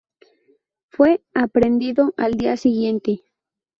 Fue 0.89 1.21
aprehendido 1.35 2.15
al 2.17 2.33
dia 2.33 2.57
siguiente. 2.57 3.21